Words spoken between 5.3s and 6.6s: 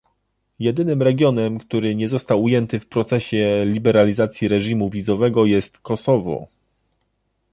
jest Kosowo